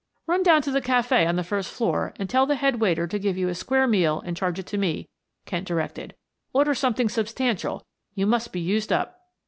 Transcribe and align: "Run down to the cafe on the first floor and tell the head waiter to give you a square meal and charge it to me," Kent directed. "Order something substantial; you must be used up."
"Run 0.25 0.41
down 0.41 0.63
to 0.63 0.71
the 0.71 0.81
cafe 0.81 1.27
on 1.27 1.35
the 1.35 1.43
first 1.43 1.71
floor 1.71 2.11
and 2.17 2.27
tell 2.27 2.47
the 2.47 2.55
head 2.55 2.81
waiter 2.81 3.05
to 3.05 3.19
give 3.19 3.37
you 3.37 3.49
a 3.49 3.53
square 3.53 3.85
meal 3.85 4.19
and 4.25 4.35
charge 4.35 4.57
it 4.57 4.65
to 4.65 4.77
me," 4.79 5.07
Kent 5.45 5.67
directed. 5.67 6.15
"Order 6.53 6.73
something 6.73 7.07
substantial; 7.07 7.85
you 8.15 8.25
must 8.25 8.51
be 8.51 8.61
used 8.61 8.91
up." 8.91 9.19